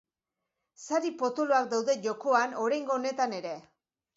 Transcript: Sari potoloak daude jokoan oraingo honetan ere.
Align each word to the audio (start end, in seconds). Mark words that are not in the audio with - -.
Sari 0.85 1.11
potoloak 1.19 1.69
daude 1.75 1.97
jokoan 2.07 2.57
oraingo 2.65 2.99
honetan 2.99 3.37
ere. 3.43 3.57